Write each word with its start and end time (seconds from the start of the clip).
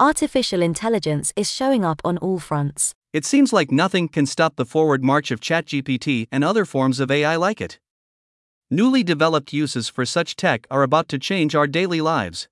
artificial 0.00 0.62
intelligence 0.62 1.32
is 1.34 1.50
showing 1.50 1.84
up 1.84 2.00
on 2.04 2.18
all 2.18 2.38
fronts. 2.38 2.94
It 3.12 3.24
seems 3.24 3.52
like 3.52 3.72
nothing 3.72 4.08
can 4.08 4.26
stop 4.26 4.56
the 4.56 4.64
forward 4.64 5.02
march 5.02 5.30
of 5.30 5.40
ChatGPT 5.40 6.28
and 6.30 6.44
other 6.44 6.64
forms 6.64 7.00
of 7.00 7.10
AI 7.10 7.36
like 7.36 7.60
it. 7.60 7.78
Newly 8.70 9.02
developed 9.02 9.52
uses 9.52 9.88
for 9.88 10.04
such 10.04 10.36
tech 10.36 10.66
are 10.70 10.82
about 10.82 11.08
to 11.08 11.18
change 11.18 11.54
our 11.54 11.66
daily 11.66 12.00
lives. 12.00 12.48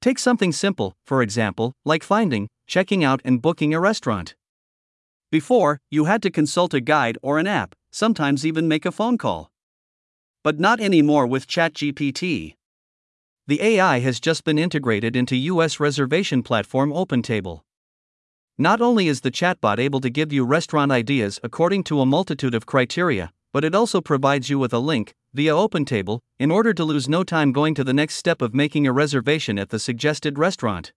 Take 0.00 0.18
something 0.18 0.52
simple, 0.52 0.94
for 1.04 1.22
example, 1.22 1.74
like 1.84 2.02
finding, 2.02 2.48
checking 2.66 3.04
out, 3.04 3.20
and 3.24 3.42
booking 3.42 3.74
a 3.74 3.80
restaurant. 3.80 4.34
Before, 5.30 5.80
you 5.90 6.06
had 6.06 6.22
to 6.22 6.30
consult 6.30 6.72
a 6.72 6.80
guide 6.80 7.18
or 7.22 7.38
an 7.38 7.46
app, 7.46 7.74
sometimes 7.92 8.46
even 8.46 8.66
make 8.66 8.86
a 8.86 8.92
phone 8.92 9.18
call. 9.18 9.50
But 10.42 10.58
not 10.58 10.80
anymore 10.80 11.26
with 11.26 11.46
ChatGPT. 11.46 12.54
The 13.48 13.62
AI 13.62 14.00
has 14.00 14.20
just 14.20 14.44
been 14.44 14.58
integrated 14.58 15.16
into 15.16 15.34
US 15.34 15.80
reservation 15.80 16.42
platform 16.42 16.92
OpenTable. 16.92 17.62
Not 18.58 18.82
only 18.82 19.08
is 19.08 19.22
the 19.22 19.30
chatbot 19.30 19.78
able 19.78 20.02
to 20.02 20.10
give 20.10 20.34
you 20.34 20.44
restaurant 20.44 20.92
ideas 20.92 21.40
according 21.42 21.84
to 21.84 22.02
a 22.02 22.04
multitude 22.04 22.54
of 22.54 22.66
criteria, 22.66 23.32
but 23.54 23.64
it 23.64 23.74
also 23.74 24.02
provides 24.02 24.50
you 24.50 24.58
with 24.58 24.74
a 24.74 24.78
link, 24.78 25.14
via 25.32 25.52
OpenTable, 25.52 26.20
in 26.38 26.50
order 26.50 26.74
to 26.74 26.84
lose 26.84 27.08
no 27.08 27.24
time 27.24 27.50
going 27.52 27.74
to 27.74 27.84
the 27.84 27.94
next 27.94 28.16
step 28.16 28.42
of 28.42 28.52
making 28.52 28.86
a 28.86 28.92
reservation 28.92 29.58
at 29.58 29.70
the 29.70 29.78
suggested 29.78 30.38
restaurant. 30.38 30.92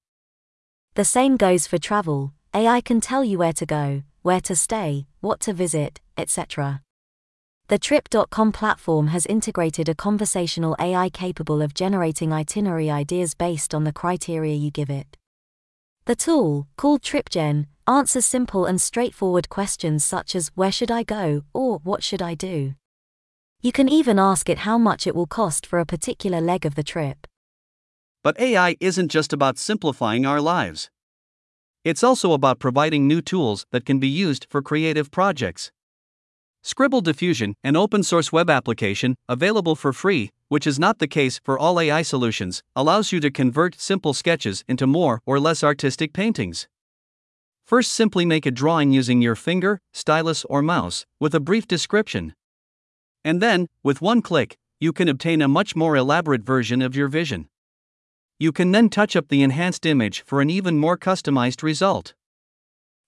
The 0.95 1.05
same 1.05 1.37
goes 1.37 1.67
for 1.67 1.77
travel. 1.77 2.33
AI 2.53 2.81
can 2.81 2.99
tell 2.99 3.23
you 3.23 3.37
where 3.37 3.53
to 3.53 3.65
go, 3.65 4.03
where 4.23 4.41
to 4.41 4.57
stay, 4.57 5.07
what 5.21 5.39
to 5.39 5.53
visit, 5.53 6.01
etc. 6.17 6.81
The 7.71 7.79
Trip.com 7.79 8.51
platform 8.51 9.07
has 9.07 9.25
integrated 9.27 9.87
a 9.87 9.95
conversational 9.95 10.75
AI 10.77 11.07
capable 11.07 11.61
of 11.61 11.73
generating 11.73 12.33
itinerary 12.33 12.91
ideas 12.91 13.33
based 13.33 13.73
on 13.73 13.85
the 13.85 13.93
criteria 13.93 14.53
you 14.55 14.71
give 14.71 14.89
it. 14.89 15.15
The 16.03 16.17
tool, 16.17 16.67
called 16.75 17.01
TripGen, 17.01 17.67
answers 17.87 18.25
simple 18.25 18.65
and 18.65 18.81
straightforward 18.81 19.47
questions 19.47 20.03
such 20.03 20.35
as 20.35 20.51
Where 20.53 20.69
should 20.69 20.91
I 20.91 21.03
go? 21.03 21.43
or 21.53 21.77
What 21.77 22.03
should 22.03 22.21
I 22.21 22.35
do? 22.35 22.73
You 23.61 23.71
can 23.71 23.87
even 23.87 24.19
ask 24.19 24.49
it 24.49 24.67
how 24.67 24.77
much 24.77 25.07
it 25.07 25.15
will 25.15 25.25
cost 25.25 25.65
for 25.65 25.79
a 25.79 25.85
particular 25.85 26.41
leg 26.41 26.65
of 26.65 26.75
the 26.75 26.83
trip. 26.83 27.25
But 28.21 28.37
AI 28.37 28.75
isn't 28.81 29.07
just 29.07 29.31
about 29.31 29.57
simplifying 29.57 30.25
our 30.25 30.41
lives. 30.41 30.89
It's 31.85 32.03
also 32.03 32.33
about 32.33 32.59
providing 32.59 33.07
new 33.07 33.21
tools 33.21 33.65
that 33.71 33.85
can 33.85 33.97
be 33.97 34.09
used 34.09 34.45
for 34.49 34.61
creative 34.61 35.09
projects. 35.09 35.71
Scribble 36.63 37.01
Diffusion, 37.01 37.55
an 37.63 37.75
open 37.75 38.03
source 38.03 38.31
web 38.31 38.47
application, 38.47 39.15
available 39.27 39.75
for 39.75 39.91
free, 39.91 40.29
which 40.47 40.67
is 40.67 40.77
not 40.77 40.99
the 40.99 41.07
case 41.07 41.39
for 41.43 41.57
all 41.57 41.79
AI 41.79 42.03
solutions, 42.03 42.61
allows 42.75 43.11
you 43.11 43.19
to 43.19 43.31
convert 43.31 43.81
simple 43.81 44.13
sketches 44.13 44.63
into 44.67 44.85
more 44.85 45.21
or 45.25 45.39
less 45.39 45.63
artistic 45.63 46.13
paintings. 46.13 46.67
First, 47.65 47.91
simply 47.91 48.25
make 48.25 48.45
a 48.45 48.51
drawing 48.51 48.91
using 48.91 49.23
your 49.23 49.35
finger, 49.35 49.79
stylus, 49.91 50.45
or 50.45 50.61
mouse, 50.61 51.05
with 51.19 51.33
a 51.33 51.39
brief 51.39 51.67
description. 51.67 52.35
And 53.25 53.41
then, 53.41 53.67
with 53.81 54.01
one 54.01 54.21
click, 54.21 54.55
you 54.79 54.93
can 54.93 55.07
obtain 55.07 55.41
a 55.41 55.47
much 55.47 55.75
more 55.75 55.95
elaborate 55.95 56.43
version 56.43 56.81
of 56.83 56.95
your 56.95 57.07
vision. 57.07 57.47
You 58.39 58.51
can 58.51 58.71
then 58.71 58.89
touch 58.89 59.15
up 59.15 59.29
the 59.29 59.41
enhanced 59.41 59.85
image 59.85 60.23
for 60.27 60.41
an 60.41 60.49
even 60.51 60.77
more 60.77 60.97
customized 60.97 61.63
result. 61.63 62.13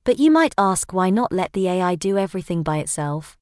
But 0.05 0.17
you 0.17 0.31
might 0.31 0.55
ask 0.57 0.91
why 0.91 1.11
not 1.11 1.31
let 1.31 1.53
the 1.53 1.67
AI 1.67 1.95
do 1.95 2.17
everything 2.17 2.63
by 2.63 2.77
itself? 2.77 3.37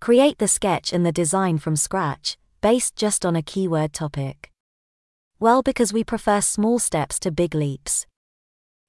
Create 0.00 0.38
the 0.38 0.48
sketch 0.48 0.94
and 0.94 1.04
the 1.04 1.12
design 1.12 1.58
from 1.58 1.76
scratch, 1.76 2.38
based 2.62 2.96
just 2.96 3.26
on 3.26 3.36
a 3.36 3.42
keyword 3.42 3.92
topic. 3.92 4.50
Well, 5.38 5.62
because 5.62 5.92
we 5.92 6.04
prefer 6.04 6.40
small 6.40 6.78
steps 6.78 7.18
to 7.20 7.30
big 7.30 7.54
leaps. 7.54 8.06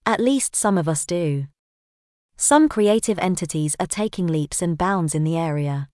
At 0.06 0.22
least 0.22 0.56
some 0.56 0.78
of 0.78 0.88
us 0.88 1.06
do. 1.06 1.48
Some 2.38 2.70
creative 2.70 3.20
entities 3.20 3.76
are 3.78 3.88
taking 3.88 4.26
leaps 4.26 4.62
and 4.62 4.78
bounds 4.78 5.14
in 5.14 5.26
the 5.26 5.38
area. 5.38 5.90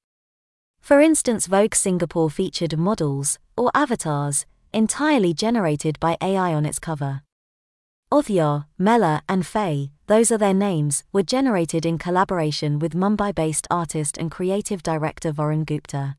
For 0.79 1.01
instance, 1.01 1.47
Vogue 1.47 1.73
Singapore 1.73 2.29
featured 2.29 2.77
models, 2.77 3.39
or 3.57 3.71
avatars, 3.73 4.45
entirely 4.71 5.33
generated 5.33 5.99
by 5.99 6.17
AI 6.21 6.53
on 6.53 6.63
its 6.63 6.77
cover. 6.77 7.23
Othya, 8.11 8.67
Mela, 8.77 9.23
and 9.27 9.47
Faye, 9.47 9.91
those 10.07 10.31
are 10.31 10.37
their 10.37 10.53
names, 10.53 11.03
were 11.13 11.23
generated 11.23 11.85
in 11.85 11.97
collaboration 11.97 12.79
with 12.79 12.93
Mumbai 12.93 13.35
based 13.35 13.67
artist 13.69 14.17
and 14.17 14.31
creative 14.31 14.81
director 14.81 15.31
Varun 15.31 15.65
Gupta. 15.65 16.15